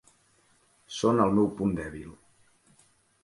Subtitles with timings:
[0.99, 2.09] Són el meu punt dèbil.